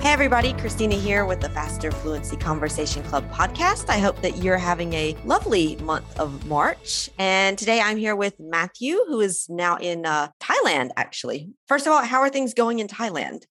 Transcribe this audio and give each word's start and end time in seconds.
Hey, 0.00 0.14
everybody, 0.14 0.54
Christina 0.54 0.94
here 0.94 1.26
with 1.26 1.42
the 1.42 1.50
Faster 1.50 1.90
Fluency 1.90 2.34
Conversation 2.34 3.02
Club 3.02 3.30
podcast. 3.30 3.90
I 3.90 3.98
hope 3.98 4.22
that 4.22 4.38
you're 4.38 4.56
having 4.56 4.94
a 4.94 5.14
lovely 5.26 5.76
month 5.76 6.18
of 6.18 6.46
March. 6.46 7.10
And 7.18 7.58
today 7.58 7.82
I'm 7.82 7.98
here 7.98 8.16
with 8.16 8.34
Matthew, 8.40 9.04
who 9.08 9.20
is 9.20 9.44
now 9.50 9.76
in 9.76 10.06
uh, 10.06 10.28
Thailand, 10.42 10.90
actually. 10.96 11.50
First 11.68 11.86
of 11.86 11.92
all, 11.92 12.02
how 12.02 12.20
are 12.20 12.30
things 12.30 12.54
going 12.54 12.78
in 12.78 12.88
Thailand? 12.88 13.44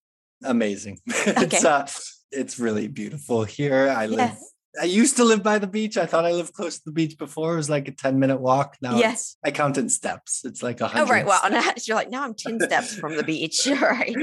amazing. 0.43 0.99
Okay. 1.27 1.43
it's 1.43 1.65
uh, 1.65 1.87
it's 2.31 2.59
really 2.59 2.87
beautiful 2.87 3.43
here. 3.43 3.89
I 3.95 4.07
live. 4.07 4.19
Yes. 4.19 4.53
I 4.79 4.85
used 4.85 5.17
to 5.17 5.25
live 5.25 5.43
by 5.43 5.59
the 5.59 5.67
beach. 5.67 5.97
I 5.97 6.05
thought 6.05 6.25
I 6.25 6.31
lived 6.31 6.53
close 6.53 6.77
to 6.77 6.83
the 6.85 6.91
beach 6.91 7.17
before. 7.17 7.53
It 7.53 7.57
was 7.57 7.69
like 7.69 7.87
a 7.87 7.91
10 7.91 8.19
minute 8.19 8.39
walk. 8.39 8.77
Now 8.81 8.97
yes. 8.97 9.35
I 9.43 9.51
count 9.51 9.77
in 9.77 9.89
steps. 9.89 10.45
It's 10.45 10.61
like 10.61 10.79
a 10.79 10.87
hundred. 10.87 11.05
Oh, 11.05 11.11
right. 11.11 11.25
Well, 11.25 11.73
you're 11.85 11.97
like, 11.97 12.09
now 12.09 12.23
I'm 12.23 12.33
10 12.33 12.59
steps 12.61 12.95
from 12.95 13.17
the 13.17 13.23
beach. 13.23 13.67
Right. 13.81 14.15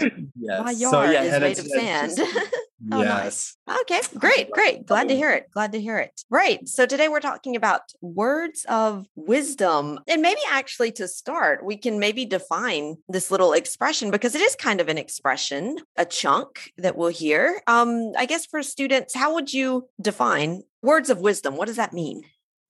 Yes. 0.49 0.65
My 0.65 0.71
yard 0.71 0.93
so, 0.93 1.03
yeah, 1.11 1.23
is 1.23 1.41
made 1.41 1.59
of 1.59 1.67
sand. 1.67 2.17
Just, 2.17 2.53
Oh, 2.93 3.03
yes. 3.03 3.57
Nice. 3.67 3.81
Okay, 3.81 4.01
great, 4.19 4.51
great. 4.51 4.87
Glad 4.87 5.09
to 5.09 5.17
hear 5.17 5.33
it. 5.33 5.51
Glad 5.53 5.73
to 5.73 5.81
hear 5.81 5.99
it. 5.99 6.23
Right. 6.31 6.67
So 6.69 6.87
today 6.87 7.09
we're 7.09 7.21
talking 7.21 7.57
about 7.57 7.81
words 8.01 8.67
of 8.69 9.07
wisdom. 9.17 10.01
And 10.07 10.23
maybe 10.23 10.41
actually 10.51 10.93
to 10.93 11.09
start, 11.09 11.65
we 11.65 11.77
can 11.77 11.99
maybe 11.99 12.27
define 12.27 12.97
this 13.09 13.31
little 13.31 13.55
expression 13.55 14.11
because 14.11 14.35
it 14.35 14.41
is 14.43 14.55
kind 14.55 14.81
of 14.81 14.89
an 14.89 14.99
expression, 14.99 15.79
a 15.97 16.05
chunk 16.05 16.73
that 16.77 16.97
we'll 16.97 17.09
hear. 17.09 17.63
Um, 17.67 18.13
I 18.17 18.27
guess 18.27 18.47
for 18.47 18.63
students, 18.63 19.15
how 19.15 19.35
would 19.35 19.53
you 19.53 19.89
define 20.01 20.63
words 20.83 21.09
of 21.11 21.21
wisdom? 21.21 21.57
What 21.57 21.67
does 21.67 21.77
that 21.77 21.93
mean? 21.93 22.23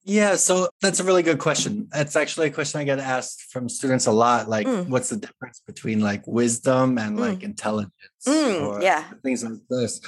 Yeah, 0.08 0.36
so 0.36 0.68
that's 0.80 1.00
a 1.00 1.04
really 1.04 1.24
good 1.24 1.40
question. 1.40 1.88
It's 1.92 2.14
actually 2.14 2.46
a 2.46 2.52
question 2.52 2.80
I 2.80 2.84
get 2.84 3.00
asked 3.00 3.50
from 3.50 3.68
students 3.68 4.06
a 4.06 4.12
lot. 4.12 4.48
Like, 4.48 4.64
mm. 4.64 4.88
what's 4.88 5.08
the 5.08 5.16
difference 5.16 5.60
between 5.66 5.98
like 5.98 6.24
wisdom 6.28 6.96
and 6.96 7.18
mm. 7.18 7.20
like 7.20 7.42
intelligence 7.42 7.92
mm, 8.24 8.62
or 8.62 8.80
yeah. 8.80 9.02
things 9.24 9.42
like 9.42 9.58
this? 9.68 10.00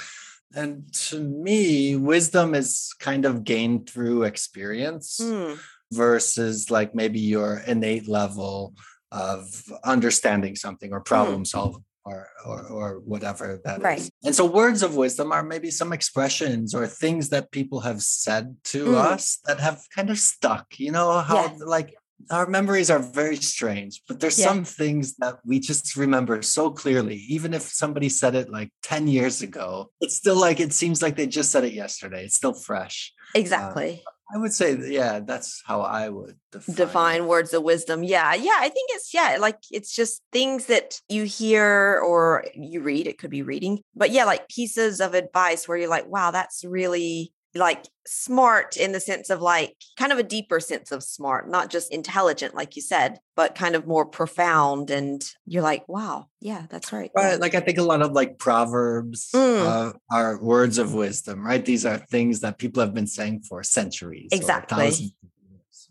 And 0.55 0.91
to 1.09 1.19
me, 1.19 1.97
wisdom 1.97 2.55
is 2.55 2.93
kind 3.01 3.25
of 3.25 3.43
gained 3.43 3.89
through 3.89 4.23
experience 4.23 5.19
mm. 5.21 5.59
versus 5.91 6.71
like 6.71 6.95
maybe 6.95 7.19
your 7.19 7.61
innate 7.67 8.07
level 8.07 8.75
of 9.11 9.49
understanding 9.83 10.55
something 10.55 10.93
or 10.93 11.01
mm. 11.01 11.05
problem 11.05 11.43
solving 11.43 11.83
or, 12.05 12.27
or, 12.45 12.67
or 12.67 12.99
whatever 12.99 13.59
that 13.65 13.81
right. 13.81 13.99
is. 13.99 14.11
And 14.23 14.35
so 14.35 14.45
words 14.45 14.83
of 14.83 14.95
wisdom 14.95 15.31
are 15.31 15.43
maybe 15.43 15.71
some 15.71 15.93
expressions 15.93 16.73
or 16.73 16.87
things 16.87 17.29
that 17.29 17.51
people 17.51 17.81
have 17.81 18.01
said 18.01 18.55
to 18.65 18.85
mm. 18.87 18.95
us 18.95 19.39
that 19.45 19.59
have 19.59 19.81
kind 19.95 20.09
of 20.09 20.17
stuck. 20.17 20.79
You 20.79 20.91
know 20.91 21.19
how 21.19 21.43
yeah. 21.43 21.53
like 21.65 21.93
our 22.31 22.47
memories 22.47 22.89
are 22.89 22.99
very 22.99 23.37
strange, 23.37 24.01
but 24.07 24.19
there's 24.19 24.39
yeah. 24.39 24.47
some 24.47 24.63
things 24.63 25.15
that 25.17 25.39
we 25.45 25.59
just 25.59 25.95
remember 25.95 26.41
so 26.41 26.69
clearly. 26.69 27.15
Even 27.29 27.53
if 27.53 27.63
somebody 27.63 28.09
said 28.09 28.35
it 28.35 28.49
like 28.49 28.71
10 28.83 29.07
years 29.07 29.41
ago, 29.41 29.91
it's 30.01 30.15
still 30.15 30.39
like 30.39 30.59
it 30.59 30.73
seems 30.73 31.01
like 31.01 31.15
they 31.15 31.27
just 31.27 31.51
said 31.51 31.63
it 31.63 31.73
yesterday. 31.73 32.25
It's 32.25 32.35
still 32.35 32.53
fresh. 32.53 33.13
Exactly. 33.35 34.03
Uh, 34.05 34.11
I 34.33 34.37
would 34.37 34.53
say, 34.53 34.77
yeah, 34.91 35.21
that's 35.21 35.63
how 35.65 35.81
I 35.81 36.09
would 36.09 36.37
define, 36.51 36.75
define 36.75 37.27
words 37.27 37.53
of 37.53 37.63
wisdom. 37.63 38.03
Yeah. 38.03 38.35
Yeah. 38.35 38.57
I 38.57 38.69
think 38.69 38.89
it's, 38.93 39.11
yeah, 39.13 39.37
like 39.39 39.57
it's 39.71 39.95
just 39.95 40.21
things 40.31 40.67
that 40.67 40.99
you 41.09 41.23
hear 41.23 41.99
or 42.05 42.45
you 42.53 42.81
read. 42.81 43.07
It 43.07 43.17
could 43.17 43.31
be 43.31 43.41
reading, 43.41 43.81
but 43.95 44.11
yeah, 44.11 44.25
like 44.25 44.47
pieces 44.47 45.01
of 45.01 45.15
advice 45.15 45.67
where 45.67 45.77
you're 45.77 45.89
like, 45.89 46.07
wow, 46.07 46.29
that's 46.29 46.63
really 46.63 47.33
like 47.55 47.85
smart 48.05 48.77
in 48.77 48.91
the 48.91 48.99
sense 48.99 49.29
of 49.29 49.41
like 49.41 49.75
kind 49.97 50.11
of 50.11 50.19
a 50.19 50.23
deeper 50.23 50.59
sense 50.59 50.91
of 50.91 51.03
smart, 51.03 51.49
not 51.49 51.69
just 51.69 51.91
intelligent, 51.93 52.53
like 52.55 52.75
you 52.75 52.81
said, 52.81 53.19
but 53.35 53.55
kind 53.55 53.75
of 53.75 53.87
more 53.87 54.05
profound. 54.05 54.91
And 54.91 55.23
you're 55.45 55.63
like, 55.63 55.87
wow, 55.87 56.27
yeah, 56.39 56.65
that's 56.69 56.93
right. 56.93 57.11
Right. 57.15 57.39
Like 57.39 57.55
I 57.55 57.59
think 57.59 57.77
a 57.77 57.83
lot 57.83 58.01
of 58.01 58.11
like 58.11 58.37
proverbs 58.37 59.29
mm. 59.33 59.65
uh, 59.65 59.93
are 60.11 60.41
words 60.41 60.77
of 60.77 60.93
wisdom, 60.93 61.45
right? 61.45 61.63
These 61.63 61.85
are 61.85 61.97
things 61.97 62.41
that 62.41 62.57
people 62.57 62.81
have 62.81 62.93
been 62.93 63.07
saying 63.07 63.41
for 63.41 63.63
centuries. 63.63 64.29
Exactly. 64.31 65.15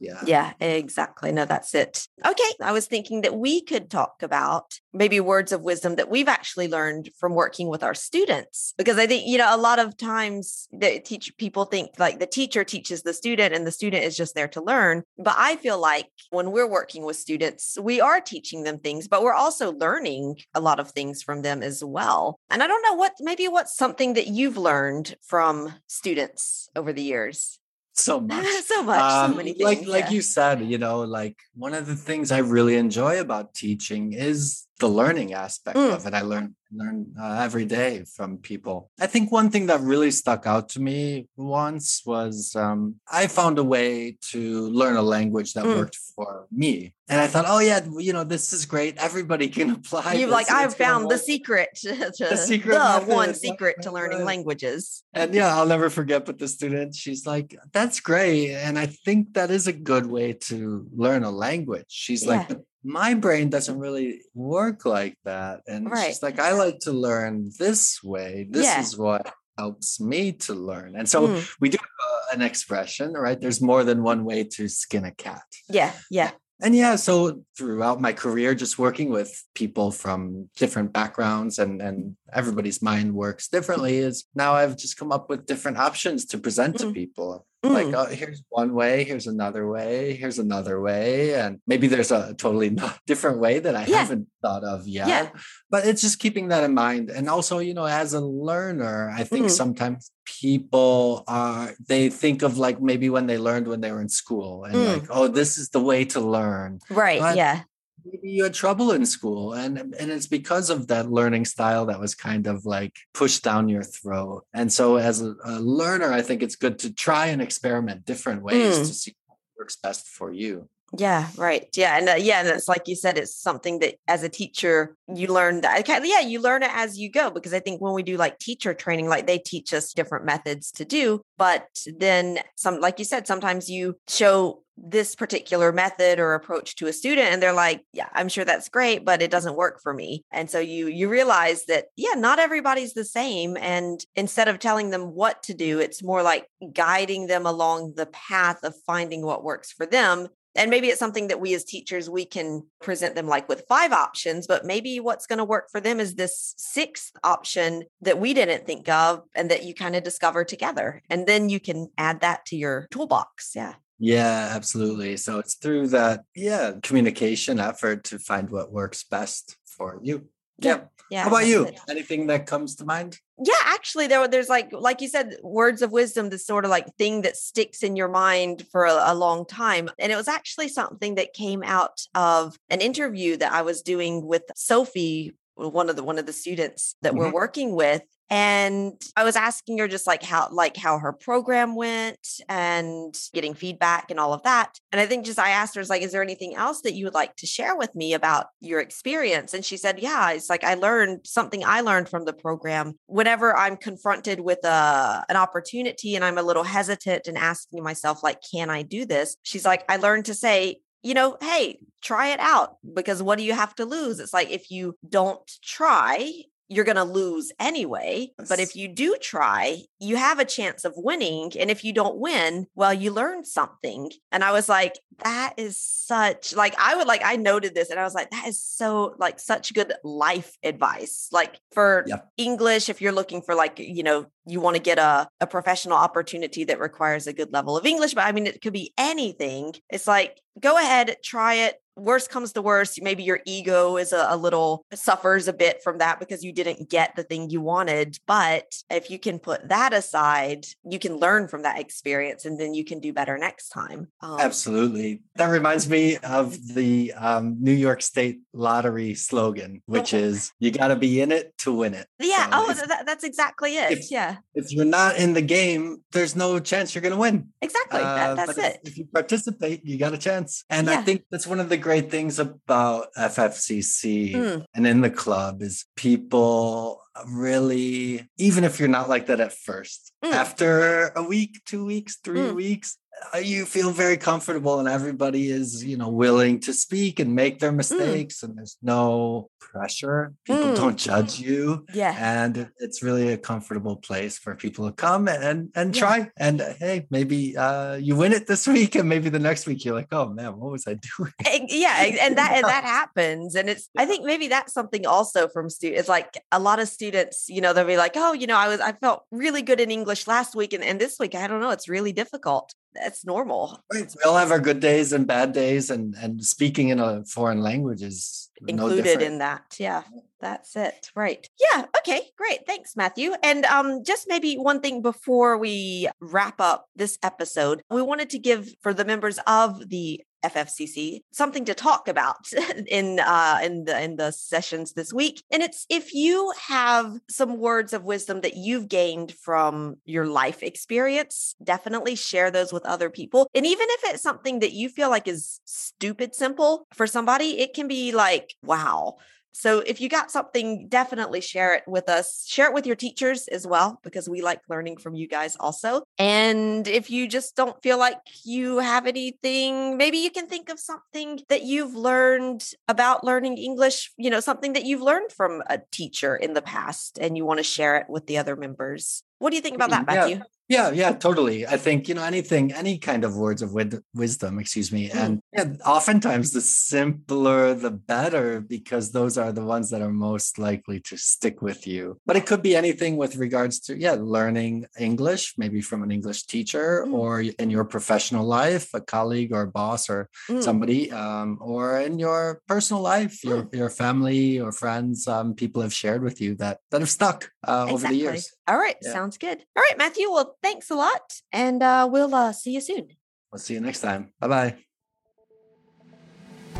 Yeah. 0.00 0.20
Yeah, 0.24 0.52
exactly. 0.60 1.32
No, 1.32 1.44
that's 1.44 1.74
it. 1.74 2.06
Okay. 2.24 2.52
I 2.62 2.72
was 2.72 2.86
thinking 2.86 3.22
that 3.22 3.36
we 3.36 3.60
could 3.60 3.90
talk 3.90 4.22
about 4.22 4.78
maybe 4.92 5.20
words 5.20 5.52
of 5.52 5.62
wisdom 5.62 5.96
that 5.96 6.10
we've 6.10 6.28
actually 6.28 6.68
learned 6.68 7.10
from 7.18 7.34
working 7.34 7.68
with 7.68 7.82
our 7.82 7.94
students. 7.94 8.74
Because 8.78 8.98
I 8.98 9.06
think, 9.06 9.26
you 9.26 9.38
know, 9.38 9.54
a 9.54 9.58
lot 9.58 9.78
of 9.78 9.96
times 9.96 10.68
the 10.72 11.00
teach 11.00 11.36
people 11.36 11.64
think 11.64 11.90
like 11.98 12.20
the 12.20 12.26
teacher 12.26 12.64
teaches 12.64 13.02
the 13.02 13.12
student 13.12 13.54
and 13.54 13.66
the 13.66 13.72
student 13.72 14.04
is 14.04 14.16
just 14.16 14.34
there 14.34 14.48
to 14.48 14.62
learn. 14.62 15.02
But 15.18 15.34
I 15.36 15.56
feel 15.56 15.80
like 15.80 16.08
when 16.30 16.52
we're 16.52 16.68
working 16.68 17.04
with 17.04 17.16
students, 17.16 17.76
we 17.80 18.00
are 18.00 18.20
teaching 18.20 18.62
them 18.62 18.78
things, 18.78 19.08
but 19.08 19.22
we're 19.22 19.34
also 19.34 19.72
learning 19.72 20.36
a 20.54 20.60
lot 20.60 20.80
of 20.80 20.90
things 20.90 21.22
from 21.22 21.42
them 21.42 21.62
as 21.62 21.82
well. 21.84 22.38
And 22.50 22.62
I 22.62 22.66
don't 22.66 22.82
know 22.82 22.94
what 22.94 23.14
maybe 23.20 23.48
what's 23.48 23.76
something 23.76 24.14
that 24.14 24.28
you've 24.28 24.56
learned 24.56 25.16
from 25.22 25.74
students 25.86 26.68
over 26.76 26.92
the 26.92 27.02
years 27.02 27.58
so 28.06 28.20
much 28.20 28.46
so 28.64 28.82
much. 28.82 29.00
um, 29.00 29.32
so 29.32 29.36
many 29.36 29.52
things, 29.52 29.64
like 29.64 29.86
like 29.86 30.10
you 30.10 30.22
said 30.22 30.62
you 30.62 30.78
know 30.78 31.00
like 31.00 31.36
one 31.54 31.74
of 31.74 31.86
the 31.86 31.96
things 31.96 32.30
i 32.30 32.38
really 32.38 32.76
enjoy 32.76 33.20
about 33.20 33.54
teaching 33.54 34.12
is 34.12 34.67
the 34.78 34.88
learning 34.88 35.34
aspect 35.34 35.76
mm. 35.76 35.94
of 35.94 36.06
it. 36.06 36.14
I 36.14 36.22
learn 36.22 36.54
learn 36.70 37.14
uh, 37.18 37.40
every 37.40 37.64
day 37.64 38.04
from 38.04 38.36
people. 38.38 38.90
I 39.00 39.06
think 39.06 39.32
one 39.32 39.50
thing 39.50 39.66
that 39.66 39.80
really 39.80 40.10
stuck 40.10 40.46
out 40.46 40.68
to 40.70 40.80
me 40.80 41.26
once 41.36 42.02
was 42.04 42.54
um, 42.54 42.96
i 43.10 43.26
found 43.26 43.58
a 43.58 43.64
way 43.64 44.18
to 44.30 44.68
learn 44.68 44.96
a 44.96 45.02
language 45.02 45.54
that 45.54 45.64
mm. 45.64 45.76
worked 45.76 45.96
for 45.96 46.46
me. 46.52 46.92
And 47.08 47.20
i 47.20 47.26
thought 47.26 47.46
oh 47.48 47.60
yeah 47.60 47.80
you 47.98 48.12
know 48.12 48.24
this 48.24 48.52
is 48.52 48.66
great. 48.66 48.98
Everybody 48.98 49.48
can 49.56 49.70
apply 49.70 50.14
you 50.14 50.26
like 50.26 50.50
i 50.50 50.68
found 50.68 51.10
the 51.10 51.18
secret 51.18 51.70
to, 51.76 51.94
the, 52.18 52.36
secret 52.36 52.74
the 52.74 53.04
one 53.06 53.34
secret 53.34 53.76
to 53.82 53.90
learning 53.90 54.24
languages. 54.24 55.02
And 55.14 55.34
yeah 55.34 55.56
i'll 55.56 55.66
never 55.66 55.90
forget 55.90 56.26
but 56.26 56.38
the 56.38 56.48
student 56.48 56.94
she's 56.94 57.26
like 57.26 57.56
that's 57.72 58.00
great. 58.00 58.50
And 58.52 58.78
i 58.78 58.86
think 58.86 59.34
that 59.34 59.50
is 59.50 59.66
a 59.66 59.72
good 59.72 60.06
way 60.06 60.34
to 60.48 60.86
learn 60.94 61.24
a 61.24 61.30
language. 61.30 61.86
She's 61.88 62.24
yeah. 62.24 62.46
like 62.48 62.58
my 62.84 63.14
brain 63.14 63.50
doesn't 63.50 63.78
really 63.78 64.22
work 64.34 64.84
like 64.84 65.16
that. 65.24 65.60
And 65.66 65.90
right. 65.90 66.06
she's 66.06 66.22
like, 66.22 66.38
I 66.38 66.52
like 66.52 66.80
to 66.80 66.92
learn 66.92 67.50
this 67.58 68.02
way. 68.02 68.46
This 68.48 68.66
yeah. 68.66 68.80
is 68.80 68.96
what 68.96 69.32
helps 69.56 70.00
me 70.00 70.32
to 70.32 70.54
learn. 70.54 70.94
And 70.96 71.08
so 71.08 71.28
mm. 71.28 71.50
we 71.60 71.68
do 71.68 71.78
uh, 71.78 72.34
an 72.34 72.42
expression, 72.42 73.12
right? 73.14 73.40
There's 73.40 73.60
more 73.60 73.82
than 73.82 74.02
one 74.02 74.24
way 74.24 74.44
to 74.44 74.68
skin 74.68 75.04
a 75.04 75.10
cat. 75.12 75.42
Yeah. 75.68 75.92
Yeah. 76.10 76.30
And 76.60 76.74
yeah, 76.74 76.96
so 76.96 77.44
throughout 77.56 78.00
my 78.00 78.12
career, 78.12 78.54
just 78.54 78.78
working 78.78 79.10
with 79.10 79.44
people 79.54 79.92
from 79.92 80.48
different 80.56 80.92
backgrounds 80.92 81.58
and, 81.58 81.80
and 81.80 82.16
everybody's 82.32 82.82
mind 82.82 83.14
works 83.14 83.48
differently, 83.48 83.98
is 83.98 84.24
now 84.34 84.54
I've 84.54 84.76
just 84.76 84.96
come 84.96 85.12
up 85.12 85.30
with 85.30 85.46
different 85.46 85.78
options 85.78 86.24
to 86.26 86.38
present 86.38 86.76
mm. 86.76 86.78
to 86.80 86.92
people. 86.92 87.46
Mm. 87.64 87.72
Like, 87.72 87.94
oh, 87.94 88.06
here's 88.06 88.42
one 88.50 88.72
way, 88.72 89.02
here's 89.02 89.26
another 89.26 89.66
way, 89.66 90.14
here's 90.14 90.38
another 90.38 90.80
way. 90.80 91.34
And 91.34 91.60
maybe 91.66 91.88
there's 91.88 92.12
a 92.12 92.34
totally 92.34 92.76
different 93.06 93.40
way 93.40 93.58
that 93.58 93.74
I 93.74 93.84
yeah. 93.84 93.98
haven't 93.98 94.28
thought 94.42 94.62
of 94.62 94.86
yet. 94.86 95.08
Yeah. 95.08 95.30
But 95.68 95.84
it's 95.84 96.00
just 96.00 96.20
keeping 96.20 96.48
that 96.48 96.62
in 96.62 96.72
mind. 96.74 97.10
And 97.10 97.28
also, 97.28 97.58
you 97.58 97.74
know, 97.74 97.84
as 97.84 98.14
a 98.14 98.20
learner, 98.20 99.10
I 99.10 99.24
think 99.24 99.46
mm. 99.46 99.50
sometimes 99.50 100.12
people 100.24 101.24
are, 101.26 101.74
they 101.88 102.10
think 102.10 102.42
of 102.42 102.58
like 102.58 102.80
maybe 102.80 103.10
when 103.10 103.26
they 103.26 103.38
learned 103.38 103.66
when 103.66 103.80
they 103.80 103.90
were 103.90 104.00
in 104.00 104.08
school 104.08 104.64
and 104.64 104.74
mm. 104.74 104.92
like, 104.92 105.06
oh, 105.10 105.26
this 105.26 105.58
is 105.58 105.70
the 105.70 105.80
way 105.80 106.04
to 106.06 106.20
learn. 106.20 106.78
Right. 106.90 107.18
But 107.18 107.36
yeah 107.36 107.62
maybe 108.10 108.30
you 108.30 108.44
had 108.44 108.54
trouble 108.54 108.92
in 108.92 109.04
school 109.04 109.52
and 109.52 109.78
and 109.78 110.10
it's 110.10 110.26
because 110.26 110.70
of 110.70 110.86
that 110.88 111.10
learning 111.10 111.44
style 111.44 111.86
that 111.86 112.00
was 112.00 112.14
kind 112.14 112.46
of 112.46 112.64
like 112.64 112.94
pushed 113.14 113.42
down 113.42 113.68
your 113.68 113.82
throat 113.82 114.44
and 114.54 114.72
so 114.72 114.96
as 114.96 115.22
a, 115.22 115.34
a 115.44 115.60
learner 115.60 116.12
i 116.12 116.22
think 116.22 116.42
it's 116.42 116.56
good 116.56 116.78
to 116.78 116.92
try 116.92 117.26
and 117.26 117.42
experiment 117.42 118.04
different 118.04 118.42
ways 118.42 118.78
mm. 118.78 118.86
to 118.86 118.94
see 118.94 119.16
what 119.26 119.38
works 119.58 119.76
best 119.76 120.06
for 120.06 120.32
you 120.32 120.68
yeah, 120.96 121.28
right. 121.36 121.68
Yeah, 121.76 121.98
and 121.98 122.08
uh, 122.08 122.14
yeah, 122.14 122.40
and 122.40 122.48
it's 122.48 122.68
like 122.68 122.88
you 122.88 122.96
said, 122.96 123.18
it's 123.18 123.36
something 123.36 123.80
that 123.80 123.96
as 124.08 124.22
a 124.22 124.28
teacher 124.28 124.96
you 125.06 125.26
learn 125.28 125.60
that. 125.60 125.80
Okay, 125.80 126.00
yeah, 126.04 126.20
you 126.20 126.40
learn 126.40 126.62
it 126.62 126.70
as 126.72 126.98
you 126.98 127.10
go 127.10 127.30
because 127.30 127.52
I 127.52 127.60
think 127.60 127.80
when 127.80 127.92
we 127.92 128.02
do 128.02 128.16
like 128.16 128.38
teacher 128.38 128.72
training, 128.72 129.08
like 129.08 129.26
they 129.26 129.38
teach 129.38 129.74
us 129.74 129.92
different 129.92 130.24
methods 130.24 130.72
to 130.72 130.86
do, 130.86 131.20
but 131.36 131.66
then 131.98 132.40
some, 132.56 132.80
like 132.80 132.98
you 132.98 133.04
said, 133.04 133.26
sometimes 133.26 133.68
you 133.68 133.96
show 134.08 134.62
this 134.80 135.14
particular 135.14 135.72
method 135.72 136.18
or 136.18 136.34
approach 136.34 136.76
to 136.76 136.86
a 136.86 136.92
student 136.92 137.28
and 137.32 137.42
they're 137.42 137.52
like 137.52 137.84
yeah 137.92 138.08
i'm 138.14 138.28
sure 138.28 138.44
that's 138.44 138.68
great 138.68 139.04
but 139.04 139.20
it 139.20 139.30
doesn't 139.30 139.56
work 139.56 139.80
for 139.82 139.92
me 139.92 140.24
and 140.30 140.48
so 140.50 140.60
you 140.60 140.86
you 140.86 141.08
realize 141.08 141.64
that 141.64 141.86
yeah 141.96 142.14
not 142.14 142.38
everybody's 142.38 142.94
the 142.94 143.04
same 143.04 143.56
and 143.56 144.04
instead 144.14 144.46
of 144.46 144.58
telling 144.58 144.90
them 144.90 145.14
what 145.14 145.42
to 145.42 145.52
do 145.52 145.80
it's 145.80 146.02
more 146.02 146.22
like 146.22 146.46
guiding 146.72 147.26
them 147.26 147.44
along 147.44 147.94
the 147.96 148.06
path 148.06 148.62
of 148.62 148.74
finding 148.86 149.22
what 149.22 149.42
works 149.42 149.72
for 149.72 149.84
them 149.84 150.28
and 150.58 150.70
maybe 150.70 150.88
it's 150.88 150.98
something 150.98 151.28
that 151.28 151.40
we 151.40 151.54
as 151.54 151.64
teachers 151.64 152.10
we 152.10 152.24
can 152.24 152.66
present 152.80 153.14
them 153.14 153.28
like 153.28 153.48
with 153.48 153.64
five 153.68 153.92
options 153.92 154.46
but 154.46 154.66
maybe 154.66 155.00
what's 155.00 155.26
going 155.26 155.38
to 155.38 155.44
work 155.44 155.70
for 155.70 155.80
them 155.80 156.00
is 156.00 156.14
this 156.14 156.54
sixth 156.58 157.12
option 157.24 157.84
that 158.02 158.18
we 158.18 158.34
didn't 158.34 158.66
think 158.66 158.88
of 158.88 159.22
and 159.34 159.50
that 159.50 159.64
you 159.64 159.74
kind 159.74 159.96
of 159.96 160.02
discover 160.02 160.44
together 160.44 161.02
and 161.08 161.26
then 161.26 161.48
you 161.48 161.60
can 161.60 161.88
add 161.96 162.20
that 162.20 162.44
to 162.44 162.56
your 162.56 162.88
toolbox 162.90 163.52
yeah. 163.54 163.74
Yeah 163.98 164.50
absolutely 164.52 165.16
so 165.16 165.38
it's 165.38 165.54
through 165.54 165.88
that 165.88 166.24
yeah 166.34 166.72
communication 166.82 167.58
effort 167.60 168.04
to 168.04 168.18
find 168.18 168.50
what 168.50 168.72
works 168.72 169.04
best 169.04 169.56
for 169.64 170.00
you 170.02 170.28
yeah. 170.58 170.80
Yeah. 171.10 171.22
How 171.22 171.28
about 171.28 171.46
you? 171.46 171.68
Anything 171.88 172.26
that 172.26 172.46
comes 172.46 172.74
to 172.76 172.84
mind? 172.84 173.18
Yeah, 173.42 173.54
actually, 173.64 174.08
there 174.08 174.28
there's 174.28 174.50
like 174.50 174.70
like 174.72 175.00
you 175.00 175.08
said, 175.08 175.36
words 175.42 175.80
of 175.80 175.90
wisdom, 175.90 176.28
this 176.28 176.46
sort 176.46 176.64
of 176.64 176.70
like 176.70 176.94
thing 176.96 177.22
that 177.22 177.36
sticks 177.36 177.82
in 177.82 177.96
your 177.96 178.08
mind 178.08 178.66
for 178.70 178.84
a, 178.84 179.12
a, 179.12 179.14
long 179.14 179.46
time. 179.46 179.88
And 179.98 180.12
it 180.12 180.16
was 180.16 180.28
actually 180.28 180.68
something 180.68 181.14
that 181.14 181.32
came 181.32 181.62
out 181.62 182.02
of 182.14 182.58
an 182.68 182.82
interview 182.82 183.38
that 183.38 183.52
I 183.52 183.62
was 183.62 183.80
doing 183.80 184.26
with 184.26 184.42
Sophie, 184.54 185.32
one 185.58 185.90
of 185.90 185.96
the 185.96 186.02
one 186.02 186.18
of 186.18 186.26
the 186.26 186.32
students 186.32 186.94
that 187.02 187.10
mm-hmm. 187.10 187.18
we're 187.18 187.32
working 187.32 187.74
with 187.74 188.02
and 188.30 189.00
i 189.16 189.24
was 189.24 189.36
asking 189.36 189.78
her 189.78 189.88
just 189.88 190.06
like 190.06 190.22
how 190.22 190.48
like 190.52 190.76
how 190.76 190.98
her 190.98 191.12
program 191.12 191.74
went 191.74 192.40
and 192.48 193.18
getting 193.32 193.54
feedback 193.54 194.10
and 194.10 194.20
all 194.20 194.32
of 194.32 194.42
that 194.42 194.78
and 194.92 195.00
i 195.00 195.06
think 195.06 195.24
just 195.24 195.38
i 195.38 195.50
asked 195.50 195.74
her 195.74 195.82
like 195.84 196.02
is 196.02 196.12
there 196.12 196.22
anything 196.22 196.54
else 196.54 196.82
that 196.82 196.94
you 196.94 197.04
would 197.04 197.14
like 197.14 197.34
to 197.36 197.46
share 197.46 197.76
with 197.76 197.94
me 197.94 198.12
about 198.14 198.46
your 198.60 198.80
experience? 198.80 199.54
And 199.54 199.64
she 199.64 199.76
said 199.76 199.98
yeah 199.98 200.30
it's 200.30 200.50
like 200.50 200.64
i 200.64 200.74
learned 200.74 201.20
something 201.24 201.64
i 201.64 201.80
learned 201.80 202.08
from 202.08 202.24
the 202.24 202.32
program. 202.32 202.98
Whenever 203.06 203.56
i'm 203.56 203.76
confronted 203.76 204.40
with 204.40 204.60
a 204.64 204.68
uh, 204.68 205.22
an 205.28 205.36
opportunity 205.36 206.14
and 206.14 206.24
i'm 206.24 206.38
a 206.38 206.42
little 206.42 206.62
hesitant 206.62 207.26
and 207.26 207.38
asking 207.38 207.82
myself 207.82 208.22
like 208.22 208.38
can 208.50 208.70
i 208.70 208.82
do 208.82 209.04
this 209.04 209.36
she's 209.42 209.64
like 209.64 209.84
i 209.88 209.96
learned 209.96 210.24
to 210.26 210.34
say 210.34 210.76
you 211.02 211.14
know, 211.14 211.36
hey, 211.40 211.78
try 212.02 212.28
it 212.28 212.40
out 212.40 212.76
because 212.94 213.22
what 213.22 213.38
do 213.38 213.44
you 213.44 213.52
have 213.52 213.74
to 213.76 213.84
lose? 213.84 214.20
It's 214.20 214.32
like 214.32 214.50
if 214.50 214.70
you 214.70 214.96
don't 215.08 215.40
try, 215.62 216.32
you're 216.68 216.84
going 216.84 216.96
to 216.96 217.04
lose 217.04 217.52
anyway. 217.58 218.30
But 218.48 218.60
if 218.60 218.76
you 218.76 218.88
do 218.88 219.16
try, 219.20 219.82
you 219.98 220.16
have 220.16 220.38
a 220.38 220.44
chance 220.44 220.84
of 220.84 220.92
winning. 220.96 221.52
And 221.58 221.70
if 221.70 221.84
you 221.84 221.92
don't 221.92 222.18
win, 222.18 222.66
well, 222.74 222.92
you 222.92 223.10
learn 223.10 223.44
something. 223.44 224.10
And 224.30 224.44
I 224.44 224.52
was 224.52 224.68
like, 224.68 224.98
that 225.24 225.54
is 225.56 225.80
such, 225.80 226.54
like, 226.54 226.78
I 226.78 226.94
would 226.94 227.08
like, 227.08 227.22
I 227.24 227.36
noted 227.36 227.74
this 227.74 227.90
and 227.90 227.98
I 227.98 228.04
was 228.04 228.14
like, 228.14 228.30
that 228.30 228.46
is 228.46 228.62
so, 228.62 229.14
like, 229.18 229.40
such 229.40 229.74
good 229.74 229.92
life 230.04 230.56
advice. 230.62 231.28
Like 231.32 231.58
for 231.72 232.04
yep. 232.06 232.28
English, 232.36 232.88
if 232.88 233.00
you're 233.00 233.12
looking 233.12 233.42
for, 233.42 233.54
like, 233.54 233.78
you 233.78 234.02
know, 234.02 234.26
you 234.46 234.60
want 234.60 234.76
to 234.76 234.82
get 234.82 234.98
a, 234.98 235.28
a 235.40 235.46
professional 235.46 235.96
opportunity 235.96 236.64
that 236.64 236.80
requires 236.80 237.26
a 237.26 237.32
good 237.32 237.52
level 237.52 237.76
of 237.76 237.86
English, 237.86 238.14
but 238.14 238.24
I 238.24 238.32
mean, 238.32 238.46
it 238.46 238.62
could 238.62 238.72
be 238.72 238.92
anything. 238.96 239.74
It's 239.90 240.06
like, 240.06 240.40
go 240.60 240.76
ahead, 240.76 241.16
try 241.22 241.54
it, 241.54 241.80
worst 241.98 242.30
comes 242.30 242.52
to 242.52 242.62
worst, 242.62 243.02
maybe 243.02 243.22
your 243.22 243.40
ego 243.44 243.96
is 243.96 244.12
a, 244.12 244.26
a, 244.30 244.36
little 244.36 244.84
suffers 244.94 245.48
a 245.48 245.52
bit 245.52 245.82
from 245.82 245.98
that 245.98 246.18
because 246.20 246.44
you 246.44 246.52
didn't 246.52 246.88
get 246.88 247.16
the 247.16 247.22
thing 247.22 247.50
you 247.50 247.60
wanted. 247.60 248.18
But 248.26 248.76
if 248.90 249.10
you 249.10 249.18
can 249.18 249.38
put 249.38 249.68
that 249.68 249.92
aside, 249.92 250.66
you 250.84 250.98
can 250.98 251.16
learn 251.16 251.48
from 251.48 251.62
that 251.62 251.78
experience 251.78 252.44
and 252.44 252.58
then 252.58 252.74
you 252.74 252.84
can 252.84 253.00
do 253.00 253.12
better 253.12 253.36
next 253.36 253.70
time. 253.70 254.08
Um, 254.20 254.38
Absolutely. 254.40 255.22
That 255.36 255.46
reminds 255.46 255.88
me 255.88 256.18
of 256.18 256.56
the 256.74 257.12
um, 257.14 257.56
New 257.60 257.72
York 257.72 258.02
State 258.02 258.40
lottery 258.52 259.14
slogan, 259.14 259.82
which 259.86 260.14
is 260.14 260.52
you 260.58 260.70
got 260.70 260.88
to 260.88 260.96
be 260.96 261.20
in 261.20 261.32
it 261.32 261.56
to 261.58 261.72
win 261.72 261.94
it. 261.94 262.06
Yeah. 262.20 262.48
So 262.50 262.50
oh, 262.52 262.86
that, 262.86 263.06
that's 263.06 263.24
exactly 263.24 263.76
it. 263.76 263.92
If, 263.92 264.10
yeah. 264.10 264.36
If 264.54 264.72
you're 264.72 264.84
not 264.84 265.16
in 265.16 265.34
the 265.34 265.42
game, 265.42 266.02
there's 266.12 266.36
no 266.36 266.58
chance 266.60 266.94
you're 266.94 267.02
going 267.02 267.14
to 267.14 267.18
win. 267.18 267.48
Exactly. 267.60 268.00
Uh, 268.00 268.34
that, 268.34 268.36
that's 268.36 268.58
it. 268.58 268.80
If, 268.84 268.92
if, 268.92 268.98
you 268.98 269.06
participate, 269.06 269.84
you 269.84 269.98
got 269.98 270.14
a 270.14 270.18
chance. 270.18 270.64
And 270.70 270.86
yeah. 270.86 270.98
I 270.98 271.02
think 271.02 271.24
that's 271.30 271.46
one 271.46 271.60
of 271.60 271.68
the 271.68 271.76
great 271.88 272.10
things 272.10 272.38
about 272.38 273.06
FFCC 273.14 274.34
mm. 274.34 274.64
and 274.74 274.86
in 274.86 275.00
the 275.00 275.08
club 275.08 275.62
is 275.62 275.86
people 275.96 277.00
really, 277.26 278.28
even 278.36 278.62
if 278.62 278.78
you're 278.78 278.90
not 278.90 279.08
like 279.08 279.24
that 279.28 279.40
at 279.40 279.54
first, 279.54 280.12
mm. 280.22 280.30
after 280.30 281.08
a 281.16 281.22
week, 281.22 281.62
two 281.64 281.86
weeks, 281.86 282.18
three 282.22 282.40
mm. 282.40 282.54
weeks, 282.54 282.98
you 283.42 283.64
feel 283.64 283.90
very 283.90 284.16
comfortable 284.16 284.78
and 284.78 284.88
everybody 284.88 285.50
is 285.50 285.84
you 285.84 285.96
know 285.96 286.08
willing 286.08 286.60
to 286.60 286.72
speak 286.72 287.20
and 287.20 287.34
make 287.34 287.58
their 287.58 287.72
mm. 287.72 287.76
mistakes 287.76 288.40
mm. 288.40 288.44
and 288.44 288.58
there's 288.58 288.76
no 288.82 289.50
pressure 289.58 290.32
people 290.44 290.62
mm. 290.62 290.76
don't 290.76 290.96
judge 290.96 291.38
you 291.38 291.84
yeah 291.92 292.14
and 292.18 292.70
it's 292.78 293.02
really 293.02 293.32
a 293.32 293.38
comfortable 293.38 293.96
place 293.96 294.38
for 294.38 294.54
people 294.54 294.86
to 294.86 294.92
come 294.92 295.28
and 295.28 295.70
and 295.74 295.94
yeah. 295.94 296.00
try 296.00 296.30
and 296.38 296.60
uh, 296.60 296.72
hey 296.78 297.06
maybe 297.10 297.56
uh, 297.56 297.94
you 297.94 298.16
win 298.16 298.32
it 298.32 298.46
this 298.46 298.66
week 298.76 298.94
and 298.94 299.08
maybe 299.08 299.28
the 299.28 299.38
next 299.38 299.66
week 299.66 299.84
you're 299.84 299.94
like 299.94 300.08
oh 300.12 300.28
man 300.28 300.58
what 300.58 300.72
was 300.72 300.86
i 300.86 300.96
doing 301.18 301.32
yeah 301.68 302.02
and 302.02 302.38
that 302.38 302.52
and 302.52 302.64
that 302.64 302.84
happens 302.98 303.54
and 303.54 303.68
it's 303.68 303.88
i 303.96 304.06
think 304.06 304.24
maybe 304.24 304.48
that's 304.48 304.72
something 304.72 305.06
also 305.06 305.48
from 305.48 305.68
students 305.68 306.00
it's 306.00 306.08
like 306.08 306.38
a 306.52 306.58
lot 306.58 306.78
of 306.78 306.88
students 306.88 307.48
you 307.48 307.60
know 307.60 307.72
they'll 307.72 307.84
be 307.84 307.96
like 307.96 308.12
oh 308.16 308.32
you 308.32 308.46
know 308.46 308.56
i 308.56 308.68
was 308.68 308.80
i 308.80 308.92
felt 308.92 309.24
really 309.30 309.62
good 309.62 309.80
in 309.80 309.90
english 309.90 310.26
last 310.26 310.54
week 310.54 310.72
and, 310.72 310.82
and 310.82 311.00
this 311.00 311.16
week 311.18 311.34
i 311.34 311.46
don't 311.46 311.60
know 311.60 311.70
it's 311.70 311.88
really 311.88 312.12
difficult 312.12 312.74
that's 313.00 313.24
normal. 313.24 313.80
Right. 313.92 314.12
We 314.16 314.22
all 314.28 314.36
have 314.36 314.50
our 314.50 314.60
good 314.60 314.80
days 314.80 315.12
and 315.12 315.26
bad 315.26 315.52
days, 315.52 315.90
and 315.90 316.14
and 316.20 316.44
speaking 316.44 316.88
in 316.88 317.00
a 317.00 317.24
foreign 317.24 317.60
language 317.60 318.02
is 318.02 318.50
included 318.66 319.20
no 319.20 319.26
in 319.26 319.38
that. 319.38 319.76
Yeah, 319.78 320.02
that's 320.40 320.76
it. 320.76 321.10
Right. 321.14 321.48
Yeah. 321.72 321.86
Okay. 321.98 322.22
Great. 322.36 322.66
Thanks, 322.66 322.96
Matthew. 322.96 323.32
And 323.42 323.64
um, 323.66 324.04
just 324.04 324.26
maybe 324.28 324.56
one 324.56 324.80
thing 324.80 325.02
before 325.02 325.58
we 325.58 326.08
wrap 326.20 326.60
up 326.60 326.86
this 326.96 327.18
episode, 327.22 327.82
we 327.90 328.02
wanted 328.02 328.30
to 328.30 328.38
give 328.38 328.68
for 328.82 328.92
the 328.94 329.04
members 329.04 329.38
of 329.46 329.88
the 329.88 330.22
FFCC 330.44 331.20
something 331.32 331.64
to 331.64 331.74
talk 331.74 332.08
about 332.08 332.50
in 332.86 333.20
uh, 333.20 333.58
in 333.62 333.84
the 333.84 334.00
in 334.00 334.16
the 334.16 334.30
sessions 334.30 334.92
this 334.92 335.12
week. 335.12 335.42
And 335.50 335.62
it's 335.62 335.86
if 335.88 336.14
you 336.14 336.52
have 336.68 337.18
some 337.28 337.58
words 337.58 337.92
of 337.92 338.04
wisdom 338.04 338.40
that 338.42 338.56
you've 338.56 338.88
gained 338.88 339.32
from 339.32 339.96
your 340.04 340.26
life 340.26 340.62
experience, 340.62 341.54
definitely 341.62 342.14
share 342.14 342.50
those 342.50 342.72
with 342.72 342.86
other 342.86 343.10
people. 343.10 343.48
And 343.54 343.66
even 343.66 343.86
if 343.90 344.14
it's 344.14 344.22
something 344.22 344.60
that 344.60 344.72
you 344.72 344.88
feel 344.88 345.10
like 345.10 345.28
is 345.28 345.60
stupid 345.64 346.34
simple 346.34 346.86
for 346.94 347.06
somebody, 347.06 347.58
it 347.60 347.74
can 347.74 347.88
be 347.88 348.12
like, 348.12 348.54
wow 348.62 349.16
so 349.52 349.80
if 349.80 350.00
you 350.00 350.08
got 350.08 350.30
something, 350.30 350.88
definitely 350.88 351.40
share 351.40 351.74
it 351.74 351.82
with 351.86 352.08
us. 352.08 352.44
Share 352.46 352.68
it 352.68 352.74
with 352.74 352.86
your 352.86 352.96
teachers 352.96 353.48
as 353.48 353.66
well, 353.66 353.98
because 354.02 354.28
we 354.28 354.42
like 354.42 354.60
learning 354.68 354.98
from 354.98 355.14
you 355.14 355.26
guys 355.26 355.56
also. 355.58 356.02
And 356.18 356.86
if 356.86 357.10
you 357.10 357.28
just 357.28 357.56
don't 357.56 357.80
feel 357.82 357.98
like 357.98 358.18
you 358.44 358.78
have 358.78 359.06
anything, 359.06 359.96
maybe 359.96 360.18
you 360.18 360.30
can 360.30 360.46
think 360.46 360.68
of 360.68 360.78
something 360.78 361.40
that 361.48 361.62
you've 361.62 361.94
learned 361.94 362.64
about 362.86 363.24
learning 363.24 363.58
English, 363.58 364.12
you 364.16 364.30
know, 364.30 364.40
something 364.40 364.74
that 364.74 364.84
you've 364.84 365.02
learned 365.02 365.32
from 365.32 365.62
a 365.68 365.78
teacher 365.90 366.36
in 366.36 366.54
the 366.54 366.62
past 366.62 367.18
and 367.20 367.36
you 367.36 367.44
want 367.44 367.58
to 367.58 367.64
share 367.64 367.96
it 367.96 368.06
with 368.08 368.26
the 368.26 368.38
other 368.38 368.56
members. 368.56 369.22
What 369.38 369.50
do 369.50 369.56
you 369.56 369.62
think 369.62 369.76
about 369.76 369.90
that, 369.90 370.06
Matthew? 370.06 370.36
Yeah. 370.36 370.42
Yeah, 370.70 370.90
yeah, 370.90 371.12
totally. 371.12 371.66
I 371.66 371.78
think, 371.78 372.08
you 372.08 372.14
know, 372.14 372.22
anything, 372.22 372.74
any 372.74 372.98
kind 372.98 373.24
of 373.24 373.34
words 373.34 373.62
of 373.62 373.72
wisdom, 374.14 374.58
excuse 374.58 374.92
me. 374.92 375.08
Mm. 375.08 375.16
And 375.16 375.40
yeah, 375.50 375.64
oftentimes 375.86 376.52
the 376.52 376.60
simpler, 376.60 377.72
the 377.72 377.90
better, 377.90 378.60
because 378.60 379.12
those 379.12 379.38
are 379.38 379.50
the 379.50 379.64
ones 379.64 379.88
that 379.88 380.02
are 380.02 380.12
most 380.12 380.58
likely 380.58 381.00
to 381.08 381.16
stick 381.16 381.62
with 381.62 381.86
you. 381.86 382.20
But 382.26 382.36
it 382.36 382.44
could 382.44 382.60
be 382.60 382.76
anything 382.76 383.16
with 383.16 383.36
regards 383.36 383.80
to, 383.84 383.96
yeah, 383.98 384.16
learning 384.20 384.84
English, 384.98 385.54
maybe 385.56 385.80
from 385.80 386.02
an 386.02 386.10
English 386.10 386.42
teacher 386.44 387.06
mm. 387.08 387.14
or 387.14 387.40
in 387.40 387.70
your 387.70 387.86
professional 387.86 388.44
life, 388.44 388.92
a 388.92 389.00
colleague 389.00 389.54
or 389.54 389.64
boss 389.64 390.10
or 390.10 390.28
mm. 390.50 390.62
somebody, 390.62 391.10
um, 391.12 391.56
or 391.62 391.98
in 391.98 392.18
your 392.18 392.60
personal 392.68 393.02
life, 393.02 393.42
your, 393.42 393.62
mm. 393.62 393.74
your 393.74 393.88
family 393.88 394.60
or 394.60 394.70
friends, 394.70 395.26
um, 395.26 395.54
people 395.54 395.80
have 395.80 395.94
shared 395.94 396.22
with 396.22 396.42
you 396.42 396.56
that, 396.56 396.80
that 396.90 397.00
have 397.00 397.08
stuck 397.08 397.50
uh, 397.66 397.86
exactly. 397.88 397.94
over 397.94 398.08
the 398.08 398.14
years. 398.16 398.52
All 398.68 398.78
right. 398.78 398.96
Yeah. 399.02 399.12
Sounds 399.12 399.38
good. 399.38 399.64
All 399.74 399.82
right, 399.82 399.96
Matthew. 399.96 400.30
Well, 400.30 400.56
thanks 400.62 400.90
a 400.90 400.94
lot. 400.94 401.40
And 401.52 401.82
uh, 401.82 402.08
we'll 402.10 402.34
uh, 402.34 402.52
see 402.52 402.72
you 402.72 402.82
soon. 402.82 403.08
We'll 403.50 403.58
see 403.58 403.74
you 403.74 403.80
next 403.80 404.00
time. 404.00 404.32
Bye 404.38 404.48
bye. 404.48 404.74